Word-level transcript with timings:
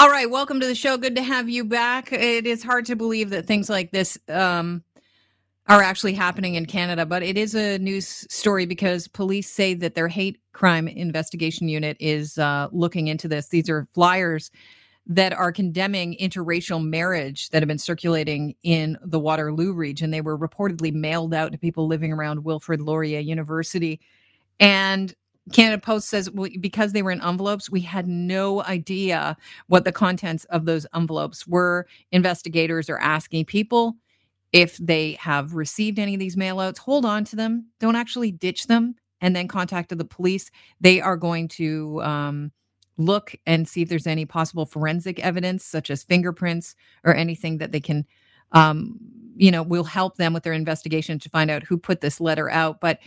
All 0.00 0.08
right, 0.08 0.30
welcome 0.30 0.60
to 0.60 0.66
the 0.66 0.74
show. 0.74 0.96
Good 0.96 1.16
to 1.16 1.22
have 1.22 1.50
you 1.50 1.62
back. 1.62 2.10
It 2.10 2.46
is 2.46 2.62
hard 2.62 2.86
to 2.86 2.96
believe 2.96 3.28
that 3.28 3.46
things 3.46 3.68
like 3.68 3.90
this 3.90 4.18
um, 4.30 4.82
are 5.68 5.82
actually 5.82 6.14
happening 6.14 6.54
in 6.54 6.64
Canada, 6.64 7.04
but 7.04 7.22
it 7.22 7.36
is 7.36 7.54
a 7.54 7.78
news 7.78 8.06
story 8.30 8.64
because 8.64 9.08
police 9.08 9.46
say 9.46 9.74
that 9.74 9.94
their 9.94 10.08
hate 10.08 10.40
crime 10.54 10.88
investigation 10.88 11.68
unit 11.68 11.98
is 12.00 12.38
uh, 12.38 12.68
looking 12.72 13.08
into 13.08 13.28
this. 13.28 13.48
These 13.48 13.68
are 13.68 13.86
flyers 13.92 14.50
that 15.04 15.34
are 15.34 15.52
condemning 15.52 16.16
interracial 16.18 16.82
marriage 16.82 17.50
that 17.50 17.60
have 17.60 17.68
been 17.68 17.76
circulating 17.76 18.54
in 18.62 18.96
the 19.04 19.20
Waterloo 19.20 19.74
region. 19.74 20.12
They 20.12 20.22
were 20.22 20.38
reportedly 20.38 20.94
mailed 20.94 21.34
out 21.34 21.52
to 21.52 21.58
people 21.58 21.86
living 21.86 22.10
around 22.10 22.42
Wilfrid 22.42 22.80
Laurier 22.80 23.20
University. 23.20 24.00
And 24.60 25.14
Canada 25.52 25.80
Post 25.80 26.08
says 26.08 26.30
because 26.60 26.92
they 26.92 27.02
were 27.02 27.10
in 27.10 27.22
envelopes, 27.22 27.70
we 27.70 27.80
had 27.80 28.06
no 28.06 28.62
idea 28.64 29.36
what 29.66 29.84
the 29.84 29.92
contents 29.92 30.44
of 30.46 30.64
those 30.64 30.86
envelopes 30.94 31.46
were. 31.46 31.86
Investigators 32.12 32.88
are 32.88 32.98
asking 32.98 33.44
people 33.46 33.96
if 34.52 34.76
they 34.78 35.12
have 35.20 35.54
received 35.54 35.98
any 35.98 36.14
of 36.14 36.20
these 36.20 36.36
mailouts, 36.36 36.78
hold 36.78 37.04
on 37.04 37.24
to 37.24 37.36
them, 37.36 37.66
don't 37.78 37.96
actually 37.96 38.32
ditch 38.32 38.66
them, 38.66 38.96
and 39.20 39.36
then 39.36 39.48
contact 39.48 39.96
the 39.96 40.04
police. 40.04 40.50
They 40.80 41.00
are 41.00 41.16
going 41.16 41.48
to 41.48 42.02
um, 42.02 42.52
look 42.96 43.34
and 43.46 43.68
see 43.68 43.82
if 43.82 43.88
there's 43.88 44.06
any 44.06 44.24
possible 44.24 44.66
forensic 44.66 45.20
evidence, 45.20 45.64
such 45.64 45.90
as 45.90 46.02
fingerprints 46.02 46.74
or 47.04 47.14
anything 47.14 47.58
that 47.58 47.72
they 47.72 47.80
can, 47.80 48.06
um, 48.52 48.98
you 49.36 49.50
know, 49.50 49.62
will 49.62 49.84
help 49.84 50.16
them 50.16 50.32
with 50.32 50.42
their 50.42 50.52
investigation 50.52 51.18
to 51.20 51.28
find 51.28 51.50
out 51.50 51.62
who 51.62 51.76
put 51.76 52.00
this 52.00 52.20
letter 52.20 52.50
out. 52.50 52.80
But 52.80 52.98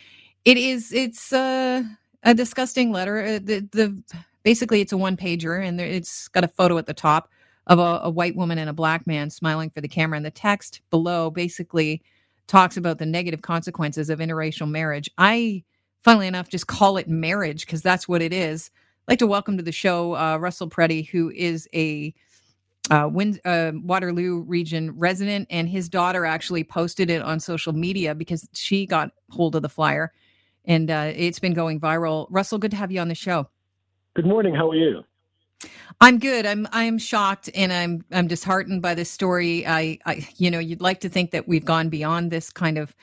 it 0.45 0.57
is, 0.57 0.93
it's 0.93 1.33
uh, 1.33 1.83
a 2.23 2.33
disgusting 2.33 2.91
letter. 2.91 3.21
Uh, 3.23 3.39
the, 3.41 3.67
the 3.71 4.03
basically 4.43 4.81
it's 4.81 4.91
a 4.91 4.97
one 4.97 5.17
pager, 5.17 5.65
and 5.65 5.79
there, 5.79 5.87
it's 5.87 6.27
got 6.29 6.43
a 6.43 6.47
photo 6.49 6.77
at 6.77 6.85
the 6.85 6.93
top 6.93 7.29
of 7.67 7.79
a, 7.79 8.01
a 8.03 8.09
white 8.09 8.35
woman 8.35 8.57
and 8.57 8.69
a 8.69 8.73
black 8.73 9.07
man 9.07 9.29
smiling 9.29 9.69
for 9.69 9.81
the 9.81 9.87
camera, 9.87 10.17
and 10.17 10.25
the 10.25 10.31
text 10.31 10.81
below 10.89 11.29
basically 11.29 12.01
talks 12.47 12.75
about 12.77 12.97
the 12.97 13.05
negative 13.05 13.41
consequences 13.41 14.09
of 14.09 14.19
interracial 14.19 14.69
marriage. 14.69 15.09
I, 15.17 15.63
funnily 16.03 16.27
enough, 16.27 16.49
just 16.49 16.67
call 16.67 16.97
it 16.97 17.07
marriage 17.07 17.65
because 17.65 17.81
that's 17.81 18.07
what 18.07 18.21
it 18.21 18.33
is. 18.33 18.69
I'd 19.07 19.13
like 19.13 19.19
to 19.19 19.27
welcome 19.27 19.57
to 19.57 19.63
the 19.63 19.71
show 19.71 20.15
uh, 20.15 20.37
Russell 20.37 20.69
Preddy, 20.69 21.07
who 21.07 21.31
is 21.31 21.67
a 21.73 22.13
uh, 22.91 23.09
Wind, 23.11 23.39
uh, 23.45 23.71
Waterloo 23.75 24.41
region 24.41 24.91
resident, 24.97 25.47
and 25.49 25.69
his 25.69 25.87
daughter 25.87 26.25
actually 26.25 26.65
posted 26.65 27.09
it 27.09 27.21
on 27.21 27.39
social 27.39 27.73
media 27.73 28.13
because 28.13 28.47
she 28.53 28.85
got 28.85 29.11
hold 29.29 29.55
of 29.55 29.61
the 29.61 29.69
flyer, 29.69 30.11
and 30.65 30.89
uh, 30.89 31.11
it's 31.15 31.39
been 31.39 31.53
going 31.53 31.79
viral. 31.79 32.27
Russell, 32.29 32.57
good 32.57 32.71
to 32.71 32.77
have 32.77 32.91
you 32.91 32.99
on 32.99 33.07
the 33.07 33.15
show. 33.15 33.47
Good 34.15 34.25
morning. 34.25 34.53
How 34.55 34.69
are 34.71 34.75
you? 34.75 35.03
I'm 36.01 36.19
good. 36.19 36.45
I'm 36.45 36.67
I'm 36.71 36.97
shocked 36.97 37.49
and 37.55 37.71
I'm 37.71 38.03
I'm 38.11 38.27
disheartened 38.27 38.81
by 38.81 38.95
this 38.95 39.09
story. 39.09 39.65
I, 39.65 39.99
I 40.05 40.27
you 40.37 40.51
know 40.51 40.59
you'd 40.59 40.81
like 40.81 40.99
to 41.01 41.09
think 41.09 41.31
that 41.31 41.47
we've 41.47 41.65
gone 41.65 41.89
beyond 41.89 42.31
this 42.31 42.49
kind 42.49 42.77
of 42.77 42.95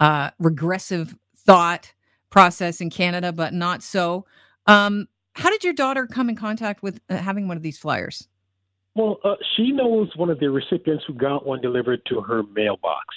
uh, 0.00 0.30
regressive 0.38 1.16
thought 1.36 1.92
process 2.30 2.80
in 2.80 2.90
Canada, 2.90 3.32
but 3.32 3.52
not 3.52 3.82
so. 3.82 4.26
Um, 4.66 5.08
how 5.34 5.50
did 5.50 5.64
your 5.64 5.72
daughter 5.72 6.06
come 6.06 6.28
in 6.28 6.36
contact 6.36 6.82
with 6.82 7.00
uh, 7.10 7.16
having 7.16 7.48
one 7.48 7.56
of 7.56 7.62
these 7.62 7.78
flyers? 7.78 8.28
Well, 8.94 9.18
uh, 9.24 9.34
she 9.56 9.72
knows 9.72 10.10
one 10.16 10.30
of 10.30 10.38
the 10.38 10.50
recipients 10.50 11.04
who 11.06 11.14
got 11.14 11.44
one 11.44 11.60
delivered 11.60 12.02
to 12.06 12.20
her 12.20 12.42
mailbox. 12.54 13.16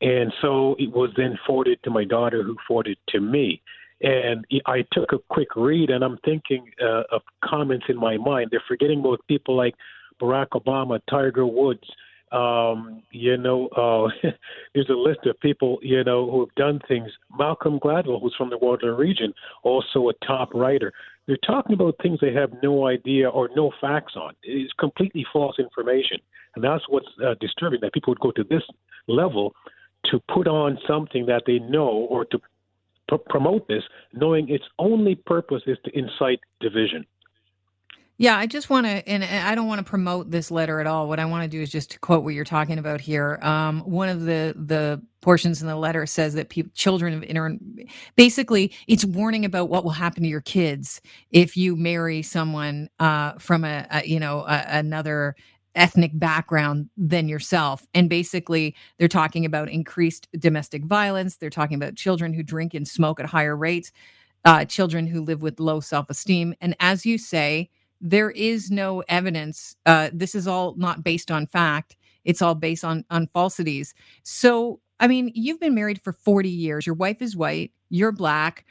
And 0.00 0.32
so 0.40 0.76
it 0.78 0.92
was 0.92 1.10
then 1.16 1.38
forwarded 1.46 1.82
to 1.82 1.90
my 1.90 2.04
daughter, 2.04 2.42
who 2.42 2.56
forwarded 2.66 2.98
to 3.10 3.20
me. 3.20 3.60
And 4.00 4.46
I 4.66 4.84
took 4.92 5.12
a 5.12 5.18
quick 5.28 5.56
read, 5.56 5.90
and 5.90 6.04
I'm 6.04 6.18
thinking 6.24 6.70
uh, 6.80 7.02
of 7.10 7.22
comments 7.44 7.86
in 7.88 7.96
my 7.96 8.16
mind. 8.16 8.48
They're 8.50 8.62
forgetting 8.68 9.00
about 9.00 9.26
people 9.26 9.56
like 9.56 9.74
Barack 10.20 10.50
Obama, 10.50 11.00
Tiger 11.10 11.46
Woods, 11.46 11.84
um, 12.32 13.02
you 13.10 13.36
know, 13.36 13.68
uh, 13.68 14.28
there's 14.74 14.88
a 14.88 14.92
list 14.92 15.20
of 15.26 15.38
people, 15.40 15.78
you 15.82 16.04
know, 16.04 16.30
who 16.30 16.40
have 16.40 16.54
done 16.56 16.80
things. 16.88 17.10
Malcolm 17.36 17.78
Gladwell, 17.80 18.20
who's 18.20 18.34
from 18.36 18.50
the 18.50 18.58
Waterloo 18.58 18.96
region, 18.96 19.32
also 19.62 20.08
a 20.08 20.26
top 20.26 20.52
writer. 20.54 20.92
They're 21.26 21.38
talking 21.38 21.74
about 21.74 21.96
things 22.02 22.18
they 22.20 22.32
have 22.32 22.50
no 22.62 22.86
idea 22.86 23.28
or 23.28 23.50
no 23.54 23.70
facts 23.80 24.14
on. 24.16 24.34
It's 24.42 24.72
completely 24.74 25.26
false 25.32 25.58
information. 25.58 26.18
And 26.54 26.64
that's 26.64 26.84
what's 26.88 27.08
uh, 27.24 27.34
disturbing 27.40 27.80
that 27.82 27.92
people 27.92 28.12
would 28.12 28.20
go 28.20 28.32
to 28.32 28.44
this 28.44 28.62
level 29.06 29.54
to 30.10 30.20
put 30.32 30.46
on 30.48 30.78
something 30.86 31.26
that 31.26 31.42
they 31.46 31.58
know 31.58 32.06
or 32.10 32.24
to 32.26 32.38
p- 33.10 33.16
promote 33.28 33.68
this, 33.68 33.82
knowing 34.12 34.48
its 34.48 34.64
only 34.78 35.14
purpose 35.14 35.62
is 35.66 35.78
to 35.84 35.98
incite 35.98 36.40
division. 36.60 37.04
Yeah, 38.20 38.36
I 38.36 38.46
just 38.46 38.68
want 38.68 38.84
to, 38.86 39.08
and 39.08 39.22
I 39.22 39.54
don't 39.54 39.68
want 39.68 39.78
to 39.78 39.88
promote 39.88 40.32
this 40.32 40.50
letter 40.50 40.80
at 40.80 40.88
all. 40.88 41.06
What 41.06 41.20
I 41.20 41.24
want 41.24 41.44
to 41.44 41.48
do 41.48 41.62
is 41.62 41.70
just 41.70 41.92
to 41.92 42.00
quote 42.00 42.24
what 42.24 42.34
you're 42.34 42.44
talking 42.44 42.76
about 42.76 43.00
here. 43.00 43.38
Um, 43.42 43.80
one 43.82 44.08
of 44.08 44.22
the 44.22 44.54
the 44.56 45.00
portions 45.20 45.62
in 45.62 45.68
the 45.68 45.76
letter 45.76 46.04
says 46.04 46.34
that 46.34 46.48
people, 46.48 46.72
children 46.74 47.14
of 47.14 47.22
inter, 47.22 47.56
basically, 48.16 48.72
it's 48.88 49.04
warning 49.04 49.44
about 49.44 49.68
what 49.68 49.84
will 49.84 49.92
happen 49.92 50.24
to 50.24 50.28
your 50.28 50.40
kids 50.40 51.00
if 51.30 51.56
you 51.56 51.76
marry 51.76 52.22
someone 52.22 52.88
uh, 52.98 53.34
from 53.34 53.64
a, 53.64 53.86
a, 53.88 54.04
you 54.04 54.18
know 54.18 54.40
a, 54.40 54.64
another 54.66 55.36
ethnic 55.78 56.10
background 56.18 56.90
than 56.96 57.28
yourself. 57.28 57.86
And 57.94 58.10
basically, 58.10 58.74
they're 58.98 59.08
talking 59.08 59.44
about 59.44 59.70
increased 59.70 60.28
domestic 60.38 60.84
violence. 60.84 61.36
They're 61.36 61.50
talking 61.50 61.76
about 61.76 61.96
children 61.96 62.32
who 62.32 62.42
drink 62.42 62.74
and 62.74 62.86
smoke 62.86 63.20
at 63.20 63.26
higher 63.26 63.56
rates, 63.56 63.92
uh, 64.44 64.64
children 64.64 65.06
who 65.06 65.22
live 65.22 65.42
with 65.42 65.60
low 65.60 65.80
self 65.80 66.10
esteem, 66.10 66.54
and 66.60 66.76
as 66.80 67.06
you 67.06 67.18
say 67.18 67.70
there 68.00 68.30
is 68.30 68.70
no 68.70 69.02
evidence. 69.08 69.76
Uh, 69.86 70.10
this 70.12 70.34
is 70.34 70.46
all 70.46 70.74
not 70.76 71.02
based 71.02 71.30
on 71.30 71.46
fact. 71.46 71.96
It's 72.24 72.42
all 72.42 72.54
based 72.54 72.84
on 72.84 73.04
on 73.10 73.28
falsities. 73.28 73.94
So, 74.22 74.80
I 75.00 75.08
mean, 75.08 75.30
you've 75.34 75.60
been 75.60 75.74
married 75.74 76.00
for 76.02 76.12
40 76.12 76.48
years. 76.48 76.86
Your 76.86 76.94
wife 76.94 77.22
is 77.22 77.36
white. 77.36 77.72
You're 77.88 78.12
black. 78.12 78.64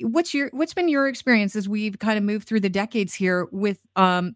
What's 0.00 0.34
your 0.34 0.50
what's 0.52 0.74
been 0.74 0.88
your 0.88 1.08
experience 1.08 1.56
as 1.56 1.68
we've 1.68 1.98
kind 1.98 2.18
of 2.18 2.24
moved 2.24 2.48
through 2.48 2.60
the 2.60 2.68
decades 2.68 3.14
here 3.14 3.48
with 3.52 3.80
um, 3.96 4.34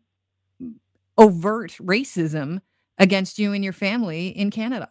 overt 1.19 1.73
racism 1.81 2.61
against 2.99 3.39
you 3.39 3.53
and 3.53 3.63
your 3.65 3.73
family 3.73 4.29
in 4.29 4.51
Canada? 4.51 4.89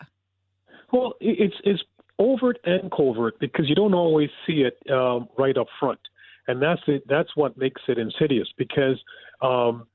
Well, 0.91 1.13
it's 1.19 1.55
it's 1.63 1.83
overt 2.19 2.59
and 2.65 2.91
covert 2.91 3.39
because 3.39 3.67
you 3.67 3.75
don't 3.75 3.93
always 3.93 4.29
see 4.45 4.63
it 4.63 4.77
um, 4.91 5.27
right 5.37 5.57
up 5.57 5.67
front 5.79 5.99
and 6.47 6.61
that's 6.61 6.81
it. 6.87 7.03
That's 7.07 7.35
what 7.35 7.57
makes 7.57 7.81
it 7.87 7.97
insidious 7.97 8.47
because 8.57 9.01
um, 9.41 9.87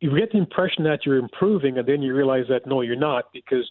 you 0.00 0.16
get 0.16 0.32
the 0.32 0.38
impression 0.38 0.84
that 0.84 1.00
you're 1.04 1.16
improving, 1.16 1.78
and 1.78 1.86
then 1.86 2.02
you 2.02 2.14
realize 2.14 2.44
that 2.48 2.66
no, 2.66 2.80
you're 2.82 2.96
not 2.96 3.32
because 3.32 3.68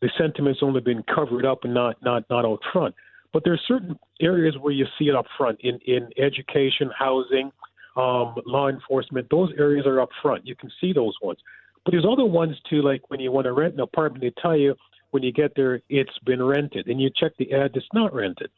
the 0.00 0.10
sentiment's 0.18 0.60
only 0.62 0.80
been 0.80 1.02
covered 1.02 1.44
up 1.44 1.64
and 1.64 1.74
not 1.74 1.96
not 2.02 2.24
not 2.30 2.44
out 2.44 2.60
front. 2.72 2.94
But 3.32 3.44
there 3.44 3.52
are 3.52 3.60
certain 3.68 3.96
areas 4.20 4.56
where 4.58 4.72
you 4.72 4.86
see 4.98 5.06
it 5.06 5.14
up 5.14 5.26
front 5.36 5.60
in 5.60 5.78
in 5.86 6.08
education, 6.16 6.90
housing, 6.96 7.52
um, 7.96 8.34
law 8.46 8.68
enforcement. 8.68 9.26
Those 9.30 9.50
areas 9.58 9.86
are 9.86 10.00
up 10.00 10.10
front. 10.22 10.46
You 10.46 10.54
can 10.54 10.70
see 10.80 10.92
those 10.92 11.14
ones. 11.22 11.38
But 11.84 11.92
there's 11.92 12.06
other 12.10 12.24
ones 12.24 12.56
too, 12.68 12.82
like 12.82 13.02
when 13.08 13.20
you 13.20 13.32
want 13.32 13.46
to 13.46 13.52
rent 13.52 13.74
an 13.74 13.80
apartment, 13.80 14.22
they 14.22 14.32
tell 14.40 14.56
you 14.56 14.74
when 15.10 15.22
you 15.22 15.32
get 15.32 15.52
there 15.56 15.80
it's 15.88 16.18
been 16.24 16.42
rented, 16.42 16.86
and 16.86 17.00
you 17.00 17.10
check 17.14 17.32
the 17.38 17.52
ad, 17.52 17.72
it's 17.74 17.86
not 17.92 18.14
rented. 18.14 18.50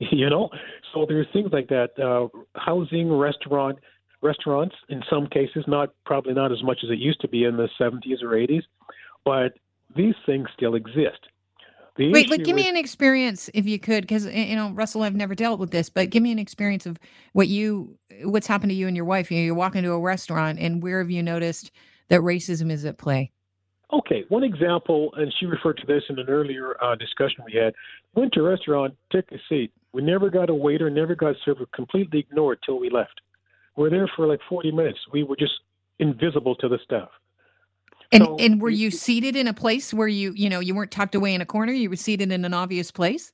you 0.10 0.28
know 0.28 0.48
so 0.92 1.04
there's 1.06 1.26
things 1.32 1.50
like 1.52 1.68
that 1.68 1.90
uh, 1.98 2.26
housing 2.56 3.12
restaurant 3.12 3.78
restaurants 4.22 4.74
in 4.88 5.02
some 5.08 5.26
cases 5.26 5.64
not 5.66 5.90
probably 6.04 6.32
not 6.32 6.50
as 6.50 6.62
much 6.62 6.78
as 6.82 6.90
it 6.90 6.98
used 6.98 7.20
to 7.20 7.28
be 7.28 7.44
in 7.44 7.56
the 7.56 7.68
70s 7.78 8.22
or 8.22 8.30
80s 8.30 8.62
but 9.24 9.52
these 9.94 10.14
things 10.26 10.48
still 10.56 10.74
exist 10.74 11.20
the 11.96 12.12
Wait, 12.12 12.30
like, 12.30 12.44
give 12.44 12.54
with, 12.54 12.64
me 12.64 12.68
an 12.68 12.76
experience 12.76 13.50
if 13.54 13.66
you 13.66 13.78
could, 13.78 14.02
because 14.02 14.26
you 14.26 14.56
know, 14.56 14.70
Russell, 14.70 15.02
I've 15.02 15.14
never 15.14 15.34
dealt 15.34 15.60
with 15.60 15.70
this, 15.70 15.90
but 15.90 16.10
give 16.10 16.22
me 16.22 16.32
an 16.32 16.38
experience 16.38 16.86
of 16.86 16.98
what 17.32 17.48
you, 17.48 17.98
what's 18.22 18.46
happened 18.46 18.70
to 18.70 18.76
you 18.76 18.86
and 18.86 18.96
your 18.96 19.04
wife. 19.04 19.30
You 19.30 19.38
know, 19.38 19.44
you're 19.44 19.54
walking 19.54 19.82
to 19.82 19.92
a 19.92 20.00
restaurant, 20.00 20.58
and 20.58 20.82
where 20.82 21.00
have 21.00 21.10
you 21.10 21.22
noticed 21.22 21.70
that 22.08 22.20
racism 22.20 22.70
is 22.70 22.84
at 22.84 22.98
play? 22.98 23.32
Okay, 23.92 24.24
one 24.28 24.44
example, 24.44 25.12
and 25.16 25.32
she 25.38 25.46
referred 25.46 25.78
to 25.78 25.86
this 25.86 26.04
in 26.08 26.18
an 26.18 26.28
earlier 26.28 26.76
uh, 26.82 26.94
discussion 26.94 27.44
we 27.44 27.58
had. 27.58 27.74
Went 28.14 28.32
to 28.34 28.40
a 28.40 28.50
restaurant, 28.50 28.94
took 29.10 29.24
a 29.32 29.38
seat. 29.48 29.72
We 29.92 30.02
never 30.02 30.30
got 30.30 30.48
a 30.48 30.54
waiter, 30.54 30.88
never 30.90 31.16
got 31.16 31.34
served. 31.44 31.60
Completely 31.74 32.20
ignored 32.20 32.58
till 32.64 32.78
we 32.78 32.88
left. 32.88 33.20
We 33.76 33.88
are 33.88 33.90
there 33.90 34.10
for 34.14 34.28
like 34.28 34.40
40 34.48 34.70
minutes. 34.70 34.98
We 35.12 35.24
were 35.24 35.36
just 35.36 35.54
invisible 35.98 36.54
to 36.56 36.68
the 36.68 36.78
staff. 36.84 37.08
And 38.12 38.24
so, 38.24 38.36
and 38.38 38.60
were 38.60 38.70
you 38.70 38.90
seated 38.90 39.36
in 39.36 39.46
a 39.46 39.54
place 39.54 39.94
where 39.94 40.08
you 40.08 40.32
you 40.34 40.48
know 40.48 40.60
you 40.60 40.74
weren't 40.74 40.90
tucked 40.90 41.14
away 41.14 41.34
in 41.34 41.40
a 41.40 41.46
corner? 41.46 41.72
You 41.72 41.90
were 41.90 41.96
seated 41.96 42.32
in 42.32 42.44
an 42.44 42.54
obvious 42.54 42.90
place. 42.90 43.32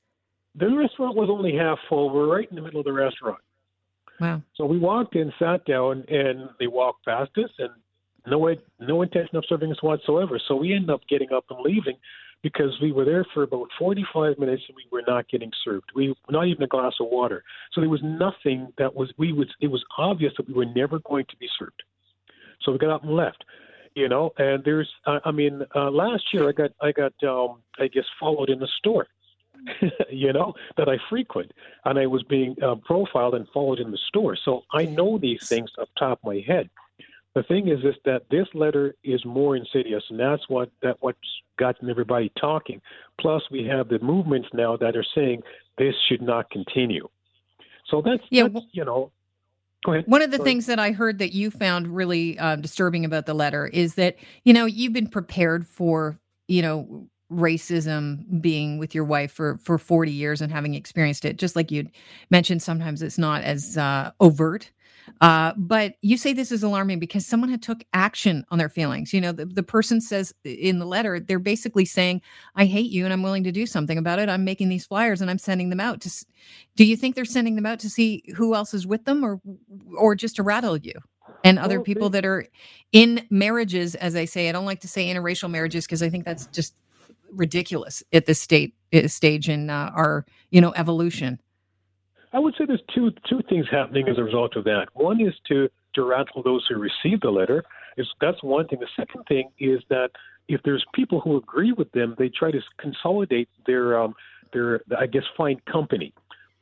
The 0.55 0.67
restaurant 0.67 1.15
was 1.15 1.29
only 1.29 1.55
half 1.55 1.79
full. 1.89 2.09
We 2.09 2.17
we're 2.17 2.35
right 2.35 2.47
in 2.49 2.55
the 2.55 2.61
middle 2.61 2.79
of 2.79 2.85
the 2.85 2.93
restaurant. 2.93 3.39
Wow. 4.19 4.41
So 4.55 4.65
we 4.65 4.79
walked 4.79 5.15
in, 5.15 5.31
sat 5.37 5.65
down, 5.65 6.03
and 6.07 6.49
they 6.59 6.67
walked 6.67 7.05
past 7.05 7.31
us, 7.37 7.51
and 7.59 7.69
no 8.25 8.53
no 8.79 9.01
intention 9.01 9.35
of 9.35 9.45
serving 9.47 9.71
us 9.71 9.81
whatsoever. 9.81 10.39
So 10.47 10.55
we 10.55 10.73
ended 10.73 10.89
up 10.89 11.01
getting 11.09 11.31
up 11.31 11.45
and 11.49 11.59
leaving 11.61 11.97
because 12.43 12.77
we 12.81 12.91
were 12.91 13.05
there 13.05 13.25
for 13.33 13.43
about 13.43 13.67
45 13.79 14.37
minutes 14.37 14.63
and 14.67 14.75
we 14.75 14.85
were 14.91 15.03
not 15.07 15.27
getting 15.29 15.51
served. 15.63 15.85
We 15.95 16.13
not 16.29 16.47
even 16.47 16.63
a 16.63 16.67
glass 16.67 16.93
of 16.99 17.07
water. 17.09 17.43
So 17.73 17.81
there 17.81 17.89
was 17.89 18.01
nothing 18.03 18.73
that 18.77 18.95
was 18.95 19.11
we 19.17 19.33
was 19.33 19.47
it 19.61 19.67
was 19.67 19.83
obvious 19.97 20.33
that 20.37 20.47
we 20.47 20.53
were 20.53 20.65
never 20.65 20.99
going 20.99 21.25
to 21.29 21.37
be 21.37 21.47
served. 21.57 21.83
So 22.61 22.71
we 22.71 22.77
got 22.77 22.91
up 22.91 23.03
and 23.03 23.15
left. 23.15 23.43
You 23.97 24.07
know, 24.07 24.31
and 24.37 24.63
there's, 24.63 24.87
uh, 25.07 25.19
I 25.25 25.31
mean, 25.31 25.63
uh, 25.73 25.89
last 25.89 26.25
year 26.31 26.47
I 26.47 26.51
got, 26.51 26.69
I 26.79 26.91
got, 26.91 27.13
um, 27.23 27.63
I 27.79 27.87
guess, 27.87 28.03
followed 28.19 28.47
in 28.47 28.59
the 28.59 28.67
store. 28.77 29.07
you 30.11 30.31
know 30.31 30.53
that 30.77 30.87
I 30.87 30.97
frequent, 31.09 31.51
and 31.83 31.97
I 31.97 32.05
was 32.05 32.21
being 32.21 32.55
uh, 32.61 32.75
profiled 32.75 33.33
and 33.33 33.47
followed 33.51 33.79
in 33.79 33.89
the 33.89 33.97
store, 34.07 34.37
so 34.45 34.61
I 34.71 34.85
know 34.85 35.17
these 35.17 35.49
things 35.49 35.71
up 35.81 35.89
top 35.97 36.19
of 36.19 36.27
my 36.27 36.43
head. 36.45 36.69
The 37.33 37.41
thing 37.41 37.69
is, 37.69 37.79
is 37.79 37.95
that 38.05 38.29
this 38.29 38.45
letter 38.53 38.93
is 39.03 39.25
more 39.25 39.55
insidious, 39.55 40.03
and 40.11 40.19
that's 40.19 40.47
what 40.47 40.69
that 40.83 40.97
what's 40.99 41.17
gotten 41.57 41.89
everybody 41.89 42.31
talking. 42.39 42.79
Plus, 43.19 43.41
we 43.49 43.65
have 43.65 43.89
the 43.89 43.97
movements 43.97 44.47
now 44.53 44.77
that 44.77 44.95
are 44.95 45.05
saying 45.15 45.41
this 45.79 45.95
should 46.07 46.21
not 46.21 46.51
continue. 46.51 47.07
So 47.89 48.03
that's, 48.05 48.23
yeah, 48.29 48.47
that's, 48.47 48.65
you 48.73 48.85
know. 48.85 49.11
One 50.07 50.21
of 50.21 50.31
the 50.31 50.37
things 50.39 50.65
that 50.65 50.79
I 50.79 50.91
heard 50.91 51.19
that 51.19 51.33
you 51.33 51.51
found 51.51 51.87
really 51.95 52.37
uh, 52.39 52.55
disturbing 52.55 53.05
about 53.05 53.25
the 53.25 53.33
letter 53.33 53.67
is 53.67 53.95
that 53.95 54.15
you 54.43 54.53
know 54.53 54.65
you've 54.65 54.93
been 54.93 55.07
prepared 55.07 55.67
for 55.67 56.17
you 56.47 56.61
know 56.61 57.07
racism 57.31 58.41
being 58.41 58.77
with 58.77 58.95
your 58.95 59.03
wife 59.03 59.31
for 59.31 59.57
for 59.57 59.77
40 59.77 60.11
years 60.11 60.41
and 60.41 60.51
having 60.51 60.75
experienced 60.75 61.25
it 61.25 61.37
just 61.37 61.57
like 61.57 61.71
you 61.71 61.85
mentioned 62.29 62.61
sometimes 62.61 63.01
it's 63.01 63.17
not 63.17 63.43
as 63.43 63.77
uh, 63.77 64.11
overt 64.21 64.71
uh, 65.21 65.53
but 65.57 65.95
you 66.01 66.17
say 66.17 66.33
this 66.33 66.51
is 66.51 66.63
alarming 66.63 66.99
because 66.99 67.25
someone 67.25 67.49
had 67.49 67.61
took 67.61 67.83
action 67.93 68.45
on 68.49 68.57
their 68.57 68.69
feelings. 68.69 69.13
You 69.13 69.21
know, 69.21 69.31
the, 69.31 69.45
the 69.45 69.63
person 69.63 70.01
says 70.01 70.33
in 70.43 70.79
the 70.79 70.85
letter, 70.85 71.19
they're 71.19 71.39
basically 71.39 71.85
saying, 71.85 72.21
I 72.55 72.65
hate 72.65 72.91
you 72.91 73.03
and 73.05 73.13
I'm 73.13 73.23
willing 73.23 73.43
to 73.45 73.51
do 73.51 73.65
something 73.65 73.97
about 73.97 74.19
it. 74.19 74.29
I'm 74.29 74.43
making 74.43 74.69
these 74.69 74.85
flyers 74.85 75.21
and 75.21 75.29
I'm 75.29 75.39
sending 75.39 75.69
them 75.69 75.79
out 75.79 76.01
to 76.01 76.25
do 76.75 76.85
you 76.85 76.95
think 76.95 77.15
they're 77.15 77.25
sending 77.25 77.55
them 77.55 77.65
out 77.65 77.79
to 77.79 77.89
see 77.89 78.23
who 78.35 78.53
else 78.53 78.73
is 78.73 78.85
with 78.85 79.05
them 79.05 79.23
or 79.23 79.41
or 79.97 80.15
just 80.15 80.37
to 80.37 80.43
rattle 80.43 80.77
you? 80.77 80.93
And 81.43 81.59
other 81.59 81.79
people 81.79 82.09
that 82.09 82.25
are 82.25 82.45
in 82.91 83.25
marriages, 83.29 83.95
as 83.95 84.15
I 84.15 84.25
say, 84.25 84.49
I 84.49 84.51
don't 84.51 84.65
like 84.65 84.81
to 84.81 84.87
say 84.87 85.13
interracial 85.13 85.49
marriages 85.49 85.85
because 85.85 86.01
I 86.01 86.09
think 86.09 86.25
that's 86.25 86.47
just 86.47 86.73
ridiculous 87.31 88.03
at 88.13 88.25
this 88.25 88.39
state 88.39 88.73
eh, 88.93 89.07
stage 89.07 89.49
in 89.49 89.69
uh, 89.69 89.91
our 89.95 90.25
you 90.51 90.61
know 90.61 90.73
evolution. 90.75 91.39
I 92.33 92.39
would 92.39 92.55
say 92.57 92.65
there's 92.65 92.81
two 92.93 93.11
two 93.29 93.41
things 93.49 93.65
happening 93.69 94.07
as 94.09 94.17
a 94.17 94.23
result 94.23 94.55
of 94.55 94.63
that. 94.65 94.87
One 94.93 95.21
is 95.21 95.33
to 95.47 95.69
to 95.95 96.03
rattle 96.03 96.43
those 96.43 96.65
who 96.67 96.75
receive 96.75 97.21
the 97.21 97.29
letter. 97.29 97.63
Is 97.97 98.07
that's 98.21 98.41
one 98.43 98.67
thing. 98.67 98.79
The 98.79 98.87
second 98.95 99.23
thing 99.27 99.49
is 99.59 99.81
that 99.89 100.11
if 100.47 100.61
there's 100.63 100.85
people 100.93 101.19
who 101.19 101.37
agree 101.37 101.71
with 101.71 101.91
them, 101.91 102.15
they 102.17 102.29
try 102.29 102.51
to 102.51 102.61
consolidate 102.77 103.49
their 103.65 103.99
um, 103.99 104.15
their 104.53 104.81
I 104.97 105.07
guess 105.07 105.23
find 105.35 105.63
company 105.65 106.13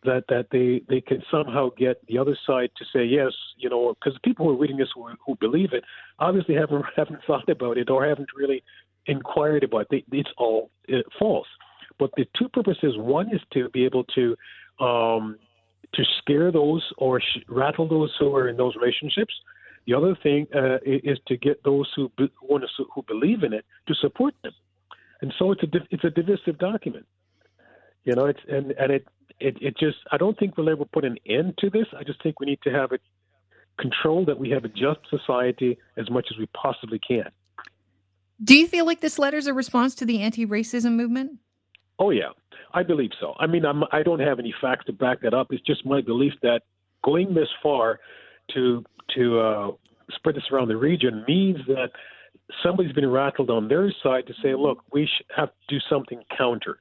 that 0.05 0.23
that 0.29 0.47
they 0.51 0.81
they 0.87 1.01
can 1.01 1.21
somehow 1.29 1.69
get 1.77 2.05
the 2.07 2.17
other 2.17 2.37
side 2.47 2.69
to 2.77 2.85
say 2.93 3.03
yes, 3.03 3.31
you 3.57 3.69
know, 3.69 3.93
because 3.93 4.17
people 4.23 4.45
who 4.45 4.53
are 4.53 4.57
reading 4.57 4.77
this 4.77 4.89
who, 4.95 5.09
who 5.25 5.35
believe 5.39 5.73
it 5.73 5.83
obviously 6.19 6.55
haven't 6.55 6.85
haven't 6.95 7.19
thought 7.27 7.49
about 7.49 7.77
it 7.77 7.89
or 7.89 8.05
haven't 8.05 8.29
really 8.35 8.63
inquired 9.07 9.63
about 9.63 9.87
it. 9.91 10.03
It's 10.11 10.29
all 10.37 10.71
uh, 10.91 10.97
false. 11.19 11.47
But 11.99 12.11
the 12.17 12.25
two 12.37 12.49
purposes: 12.49 12.95
one 12.97 13.33
is 13.33 13.41
to 13.53 13.69
be 13.69 13.85
able 13.85 14.03
to 14.15 14.35
um, 14.79 15.37
to 15.93 16.03
scare 16.19 16.51
those 16.51 16.83
or 16.97 17.19
sh- 17.19 17.43
rattle 17.47 17.87
those 17.87 18.13
who 18.19 18.35
are 18.35 18.47
in 18.49 18.57
those 18.57 18.75
relationships. 18.75 19.33
The 19.87 19.93
other 19.93 20.17
thing 20.21 20.47
uh, 20.55 20.77
is 20.83 21.19
to 21.27 21.37
get 21.37 21.63
those 21.63 21.89
who 21.95 22.11
be- 22.17 22.31
want 22.41 22.63
to 22.63 22.85
who 22.93 23.03
believe 23.03 23.43
in 23.43 23.53
it 23.53 23.65
to 23.87 23.93
support 23.95 24.33
them, 24.43 24.53
and 25.21 25.33
so 25.37 25.51
it's 25.51 25.63
a 25.63 25.67
it's 25.91 26.03
a 26.03 26.09
divisive 26.09 26.57
document. 26.57 27.05
You 28.03 28.13
know, 28.13 28.25
it's 28.25 28.39
and 28.47 28.71
and 28.71 28.91
it, 28.91 29.07
it 29.39 29.57
it 29.61 29.77
just 29.77 29.97
I 30.11 30.17
don't 30.17 30.37
think 30.37 30.57
we'll 30.57 30.69
ever 30.69 30.85
put 30.85 31.05
an 31.05 31.17
end 31.27 31.57
to 31.59 31.69
this. 31.69 31.87
I 31.97 32.03
just 32.03 32.21
think 32.23 32.39
we 32.39 32.45
need 32.45 32.59
to 32.63 32.71
have 32.71 32.91
it 32.91 33.01
controlled 33.79 34.27
that 34.27 34.39
we 34.39 34.49
have 34.51 34.63
a 34.63 34.69
just 34.69 34.99
society 35.09 35.77
as 35.97 36.09
much 36.09 36.27
as 36.31 36.37
we 36.37 36.47
possibly 36.47 36.99
can. 36.99 37.29
Do 38.43 38.55
you 38.55 38.67
feel 38.67 38.85
like 38.85 39.01
this 39.01 39.17
letter 39.19 39.37
is 39.37 39.47
a 39.47 39.53
response 39.53 39.95
to 39.95 40.05
the 40.05 40.21
anti-racism 40.21 40.93
movement? 40.93 41.39
Oh 41.99 42.09
yeah, 42.09 42.29
I 42.73 42.83
believe 42.83 43.11
so. 43.19 43.33
I 43.39 43.47
mean, 43.47 43.65
I'm, 43.65 43.83
I 43.91 44.03
don't 44.03 44.19
have 44.19 44.39
any 44.39 44.53
facts 44.61 44.85
to 44.85 44.93
back 44.93 45.21
that 45.21 45.33
up. 45.33 45.47
It's 45.51 45.63
just 45.65 45.85
my 45.85 46.01
belief 46.01 46.33
that 46.41 46.61
going 47.03 47.33
this 47.33 47.47
far 47.63 47.99
to 48.53 48.83
to 49.15 49.39
uh, 49.39 49.71
spread 50.11 50.35
this 50.35 50.43
around 50.51 50.67
the 50.67 50.77
region 50.77 51.23
means 51.27 51.57
that 51.67 51.91
somebody's 52.63 52.91
been 52.91 53.09
rattled 53.09 53.49
on 53.49 53.67
their 53.67 53.93
side 54.03 54.27
to 54.27 54.33
say, 54.43 54.55
look, 54.55 54.83
we 54.91 55.09
have 55.35 55.49
to 55.49 55.75
do 55.75 55.77
something 55.89 56.21
counter. 56.38 56.79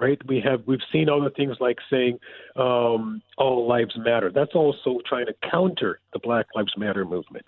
Right? 0.00 0.20
We 0.28 0.40
have 0.40 0.62
we've 0.66 0.78
seen 0.92 1.08
other 1.08 1.30
things 1.30 1.56
like 1.60 1.78
saying 1.90 2.18
um, 2.56 3.20
all 3.36 3.66
lives 3.68 3.96
matter. 3.96 4.30
That's 4.32 4.54
also 4.54 4.98
trying 5.06 5.26
to 5.26 5.34
counter 5.50 6.00
the 6.12 6.20
Black 6.20 6.46
Lives 6.54 6.72
Matter 6.76 7.04
movement. 7.04 7.46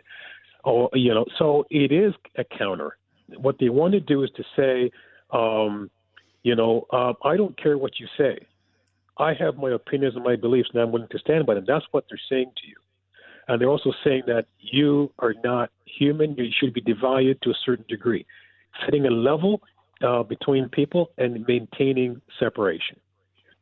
Oh, 0.64 0.88
you 0.93 1.14
know, 1.14 1.25
so 1.38 1.64
it 1.70 1.93
is 1.93 2.12
a 2.37 2.44
counter. 2.44 2.97
What 3.37 3.56
they 3.61 3.69
want 3.69 3.93
to 3.93 4.00
do 4.00 4.25
is 4.25 4.31
to 4.37 4.44
say. 4.56 4.91
Um, 5.32 5.91
you 6.43 6.56
know, 6.56 6.87
uh, 6.93 7.12
I 7.25 7.37
don't 7.37 7.61
care 7.61 7.76
what 7.76 8.00
you 8.00 8.06
say. 8.17 8.47
I 9.19 9.35
have 9.35 9.56
my 9.56 9.70
opinions 9.73 10.14
and 10.14 10.25
my 10.25 10.37
beliefs, 10.37 10.70
and 10.73 10.82
I'm 10.82 10.93
willing 10.93 11.08
to 11.11 11.19
stand 11.19 11.47
by 11.47 11.55
them. 11.55 11.64
That's 11.67 11.85
what 11.91 12.05
they're 12.08 12.19
saying 12.31 12.52
to 12.56 12.67
you. 12.67 12.76
And 13.49 13.61
they're 13.61 13.69
also 13.69 13.93
saying 14.05 14.23
that 14.26 14.47
you 14.58 15.12
are 15.19 15.35
not 15.44 15.70
human. 15.85 16.35
You 16.37 16.50
should 16.58 16.73
be 16.73 16.81
devalued 16.81 17.41
to 17.43 17.50
a 17.50 17.55
certain 17.67 17.85
degree, 17.88 18.25
setting 18.85 19.06
a 19.06 19.11
level 19.11 19.61
uh, 20.02 20.23
between 20.25 20.69
people 20.70 21.11
and 21.19 21.44
maintaining 21.49 22.20
separation. 22.38 22.97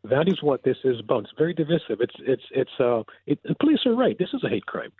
That 0.05 0.29
is 0.29 0.43
what 0.43 0.63
this 0.65 0.77
is 0.85 1.01
about. 1.01 1.25
It's 1.25 1.33
very 1.39 1.55
divisive. 1.55 2.01
It's 2.01 2.15
it's 2.21 2.43
it's. 2.53 2.71
Uh, 2.81 3.03
it, 3.27 3.39
the 3.45 3.55
police 3.61 3.81
are 3.87 3.95
right. 3.97 4.19
This 4.19 4.31
is 4.35 4.45
a 4.45 4.49
hate 4.49 4.67
crime. 4.67 4.93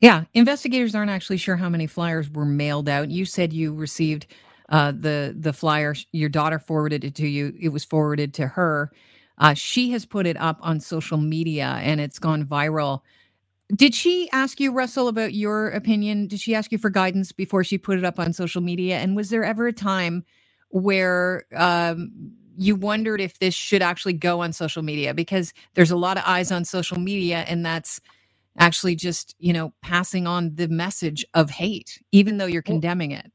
Yeah, 0.00 0.24
investigators 0.34 0.94
aren't 0.94 1.10
actually 1.10 1.38
sure 1.38 1.56
how 1.56 1.68
many 1.68 1.86
flyers 1.88 2.30
were 2.30 2.46
mailed 2.46 2.88
out. 2.88 3.10
You 3.10 3.24
said 3.24 3.52
you 3.52 3.74
received 3.74 4.26
uh, 4.70 4.92
the 4.92 5.34
the 5.38 5.52
flyer. 5.52 5.94
Your 6.12 6.28
daughter 6.28 6.58
forwarded 6.60 7.04
it 7.04 7.16
to 7.16 7.28
you. 7.28 7.54
It 7.60 7.70
was 7.70 7.84
forwarded 7.84 8.34
to 8.34 8.48
her. 8.48 8.92
Uh, 9.38 9.54
she 9.54 9.92
has 9.92 10.06
put 10.06 10.26
it 10.26 10.36
up 10.38 10.58
on 10.62 10.80
social 10.80 11.18
media 11.18 11.78
and 11.82 12.00
it's 12.00 12.18
gone 12.18 12.44
viral. 12.44 13.02
Did 13.74 13.94
she 13.94 14.30
ask 14.32 14.60
you, 14.60 14.72
Russell, 14.72 15.08
about 15.08 15.34
your 15.34 15.68
opinion? 15.70 16.26
Did 16.28 16.40
she 16.40 16.54
ask 16.54 16.72
you 16.72 16.78
for 16.78 16.90
guidance 16.90 17.32
before 17.32 17.64
she 17.64 17.78
put 17.78 17.98
it 17.98 18.04
up 18.04 18.18
on 18.18 18.32
social 18.32 18.62
media? 18.62 18.98
And 18.98 19.16
was 19.16 19.30
there 19.30 19.44
ever 19.44 19.68
a 19.68 19.72
time 19.72 20.24
where 20.70 21.44
um, 21.54 22.32
you 22.56 22.76
wondered 22.76 23.20
if 23.20 23.38
this 23.38 23.54
should 23.54 23.82
actually 23.82 24.12
go 24.14 24.40
on 24.40 24.52
social 24.52 24.82
media? 24.82 25.14
Because 25.14 25.52
there's 25.74 25.90
a 25.90 25.96
lot 25.96 26.16
of 26.16 26.24
eyes 26.26 26.50
on 26.50 26.64
social 26.64 26.98
media, 26.98 27.44
and 27.48 27.64
that's 27.64 28.00
actually 28.58 28.96
just 28.96 29.34
you 29.38 29.52
know 29.52 29.72
passing 29.82 30.26
on 30.26 30.54
the 30.56 30.68
message 30.68 31.24
of 31.34 31.50
hate, 31.50 32.02
even 32.12 32.38
though 32.38 32.46
you're 32.46 32.62
condemning 32.62 33.12
it. 33.12 33.30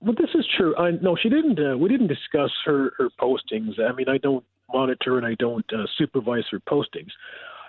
Well, 0.00 0.14
this 0.18 0.30
is 0.34 0.46
true. 0.56 0.76
I, 0.76 0.90
no, 0.90 1.16
she 1.16 1.28
didn't. 1.28 1.58
Uh, 1.58 1.76
we 1.78 1.88
didn't 1.88 2.08
discuss 2.08 2.50
her 2.64 2.92
her 2.98 3.08
postings. 3.20 3.80
I 3.80 3.92
mean, 3.92 4.08
I 4.08 4.18
don't 4.18 4.44
monitor 4.72 5.16
and 5.16 5.26
I 5.26 5.34
don't 5.38 5.64
uh, 5.72 5.86
supervise 5.96 6.44
her 6.50 6.60
postings, 6.60 7.10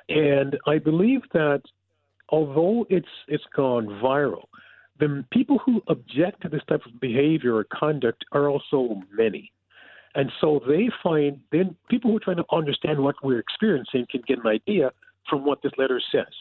and 0.10 0.58
I 0.66 0.80
believe 0.80 1.22
that 1.34 1.62
although 2.30 2.86
it's 2.90 3.08
it's 3.28 3.46
gone 3.56 3.88
viral, 4.04 4.46
the 5.00 5.24
people 5.32 5.60
who 5.66 5.82
object 5.88 6.42
to 6.42 6.50
this 6.50 6.62
type 6.68 6.82
of 6.86 7.00
behavior 7.00 7.56
or 7.56 7.66
conduct 7.66 8.26
are 8.32 8.50
also 8.50 9.02
many. 9.12 9.52
And 10.16 10.32
so 10.42 10.60
they 10.68 10.90
find 11.04 11.40
then 11.52 11.76
people 11.90 12.12
who 12.12 12.18
are 12.18 12.22
trying 12.22 12.38
to 12.38 12.46
understand 12.52 13.00
what 13.00 13.16
we're 13.24 13.40
experiencing 13.40 14.08
can 14.10 14.22
get 14.28 14.40
an 14.40 14.48
idea 14.48 14.92
from 15.30 15.46
what 15.46 15.62
this 15.62 15.72
letter 15.78 16.02
says. 16.12 16.34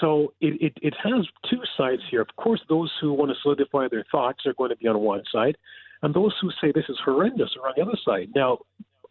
So 0.00 0.34
it, 0.40 0.60
it, 0.60 0.72
it 0.82 0.94
has 1.02 1.26
two 1.48 1.62
sides 1.76 2.02
here. 2.10 2.20
Of 2.20 2.28
course, 2.36 2.60
those 2.68 2.92
who 3.00 3.12
want 3.12 3.30
to 3.30 3.36
solidify 3.42 3.88
their 3.90 4.04
thoughts 4.12 4.44
are 4.46 4.54
going 4.54 4.70
to 4.70 4.76
be 4.76 4.86
on 4.86 4.98
one 5.00 5.22
side, 5.32 5.56
and 6.02 6.14
those 6.14 6.34
who 6.40 6.50
say 6.60 6.72
this 6.72 6.84
is 6.88 6.98
horrendous 7.04 7.50
are 7.60 7.68
on 7.68 7.74
the 7.76 7.82
other 7.82 7.98
side. 8.04 8.28
Now, 8.34 8.58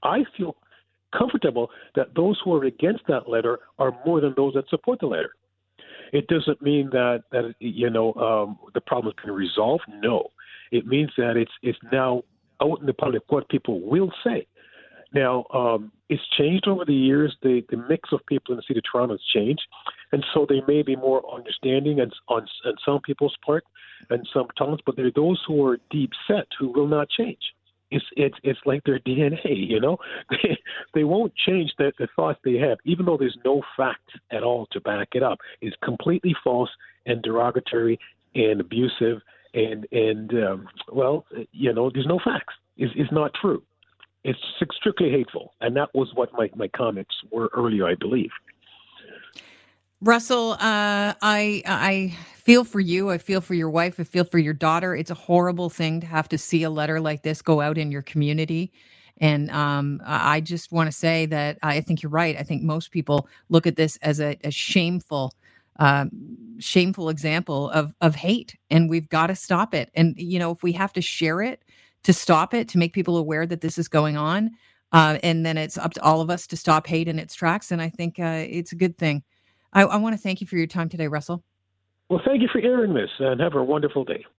I 0.03 0.23
feel 0.37 0.55
comfortable 1.17 1.69
that 1.95 2.15
those 2.15 2.39
who 2.43 2.53
are 2.55 2.63
against 2.63 3.01
that 3.07 3.27
letter 3.27 3.59
are 3.77 3.97
more 4.05 4.21
than 4.21 4.33
those 4.37 4.53
that 4.53 4.69
support 4.69 4.99
the 4.99 5.07
letter. 5.07 5.31
It 6.13 6.27
doesn't 6.27 6.61
mean 6.61 6.89
that 6.91 7.23
that 7.31 7.53
you 7.59 7.89
know 7.89 8.13
um, 8.15 8.57
the 8.73 8.81
problem 8.81 9.13
has 9.15 9.25
been 9.25 9.33
resolved. 9.35 9.83
No, 10.01 10.31
it 10.71 10.85
means 10.87 11.11
that 11.17 11.37
it's 11.37 11.51
it's 11.61 11.79
now 11.91 12.23
out 12.61 12.79
in 12.79 12.85
the 12.85 12.93
public 12.93 13.23
what 13.29 13.49
people 13.49 13.81
will 13.81 14.11
say. 14.23 14.47
Now, 15.13 15.45
um, 15.53 15.91
it's 16.09 16.21
changed 16.37 16.67
over 16.67 16.85
the 16.85 16.93
years. 16.93 17.35
The, 17.41 17.63
the 17.69 17.77
mix 17.77 18.09
of 18.11 18.19
people 18.27 18.53
in 18.53 18.57
the 18.57 18.63
city 18.67 18.79
of 18.79 18.83
Toronto 18.91 19.15
has 19.15 19.21
changed. 19.33 19.61
And 20.11 20.23
so 20.33 20.45
they 20.47 20.61
may 20.67 20.83
be 20.83 20.95
more 20.95 21.23
understanding 21.33 21.99
and, 21.99 22.13
on, 22.27 22.45
on 22.65 22.73
some 22.85 23.01
people's 23.01 23.35
part 23.45 23.63
and 24.09 24.27
some 24.33 24.47
towns, 24.57 24.79
but 24.85 24.95
there 24.95 25.07
are 25.07 25.11
those 25.15 25.41
who 25.47 25.65
are 25.65 25.79
deep 25.89 26.11
set 26.27 26.47
who 26.59 26.71
will 26.71 26.87
not 26.87 27.09
change. 27.09 27.39
It's 27.91 28.05
it's 28.15 28.35
it's 28.43 28.59
like 28.65 28.83
their 28.83 28.99
DNA, 28.99 29.39
you 29.45 29.79
know. 29.79 29.97
They 30.29 30.57
they 30.93 31.03
won't 31.03 31.33
change 31.35 31.71
the, 31.77 31.91
the 31.97 32.07
thoughts 32.15 32.39
they 32.43 32.55
have, 32.57 32.77
even 32.85 33.05
though 33.05 33.17
there's 33.17 33.37
no 33.43 33.61
fact 33.75 34.11
at 34.31 34.43
all 34.43 34.67
to 34.71 34.81
back 34.81 35.09
it 35.13 35.23
up. 35.23 35.39
It's 35.61 35.75
completely 35.83 36.35
false 36.43 36.69
and 37.05 37.21
derogatory 37.21 37.99
and 38.35 38.61
abusive 38.61 39.21
and 39.53 39.87
and 39.91 40.31
um, 40.33 40.67
well, 40.91 41.25
you 41.51 41.73
know, 41.73 41.89
there's 41.93 42.05
no 42.05 42.19
facts. 42.23 42.53
It's, 42.77 42.93
it's 42.95 43.11
not 43.11 43.33
true. 43.33 43.63
It's 44.23 44.39
strictly 44.77 45.11
hateful, 45.11 45.53
and 45.61 45.75
that 45.77 45.93
was 45.95 46.09
what 46.13 46.33
my, 46.33 46.49
my 46.55 46.67
comments 46.67 47.15
were 47.31 47.49
earlier, 47.55 47.87
I 47.87 47.95
believe. 47.95 48.31
Russell, 50.01 50.53
uh, 50.53 51.13
I 51.21 51.63
I 51.67 52.17
feel 52.35 52.63
for 52.63 52.79
you. 52.79 53.11
I 53.11 53.19
feel 53.19 53.41
for 53.41 53.55
your 53.55 53.69
wife. 53.69 53.99
I 53.99 54.05
feel 54.05 54.23
for 54.25 54.39
your 54.39 54.55
daughter. 54.55 54.95
It's 54.95 55.11
a 55.11 55.15
horrible 55.15 55.69
thing 55.69 56.01
to 56.01 56.07
have 56.07 56.29
to 56.29 56.39
see 56.39 56.63
a 56.63 56.71
letter 56.71 57.01
like 57.01 57.23
this 57.23 57.43
go 57.43 57.61
out 57.61 57.77
in 57.77 57.91
your 57.91 58.03
community. 58.03 58.71
And 59.21 59.51
um, 59.51 60.01
I 60.05 60.39
just 60.41 60.71
want 60.71 60.87
to 60.89 60.97
say 60.97 61.27
that 61.27 61.59
I 61.63 61.81
think 61.81 62.01
you're 62.01 62.11
right. 62.11 62.37
I 62.39 62.45
think 62.45 62.63
most 62.63 62.91
people 62.93 63.27
look 63.49 63.67
at 63.67 63.75
this 63.75 63.97
as 63.97 64.21
a, 64.21 64.37
a 64.45 64.51
shameful, 64.51 65.33
um, 65.81 66.11
shameful 66.61 67.09
example 67.09 67.69
of 67.71 67.93
of 68.01 68.15
hate, 68.15 68.55
and 68.71 68.89
we've 68.89 69.09
got 69.09 69.27
to 69.27 69.35
stop 69.35 69.75
it. 69.75 69.91
And 69.95 70.15
you 70.17 70.39
know, 70.39 70.51
if 70.53 70.63
we 70.63 70.71
have 70.73 70.93
to 70.93 71.01
share 71.01 71.41
it 71.41 71.63
to 72.03 72.13
stop 72.13 72.53
it, 72.55 72.69
to 72.69 72.79
make 72.79 72.93
people 72.93 73.17
aware 73.17 73.45
that 73.45 73.61
this 73.61 73.77
is 73.77 73.89
going 73.89 74.17
on, 74.17 74.51
uh, 74.93 75.19
and 75.23 75.45
then 75.45 75.57
it's 75.57 75.77
up 75.77 75.93
to 75.95 76.03
all 76.03 76.21
of 76.21 76.29
us 76.29 76.47
to 76.47 76.57
stop 76.57 76.87
hate 76.87 77.09
in 77.09 77.19
its 77.19 77.35
tracks. 77.35 77.73
And 77.73 77.81
I 77.81 77.89
think 77.89 78.17
uh, 78.21 78.45
it's 78.49 78.71
a 78.71 78.77
good 78.77 78.97
thing. 78.97 79.17
I, 79.73 79.83
I 79.83 79.97
want 79.97 80.15
to 80.15 80.21
thank 80.21 80.41
you 80.41 80.47
for 80.47 80.57
your 80.57 80.67
time 80.67 80.89
today, 80.89 81.07
Russell. 81.07 81.43
Well, 82.09 82.21
thank 82.25 82.41
you 82.41 82.49
for 82.51 82.59
airing 82.59 82.93
this 82.93 83.09
and 83.19 83.39
have 83.39 83.53
a 83.53 83.63
wonderful 83.63 84.03
day. 84.03 84.25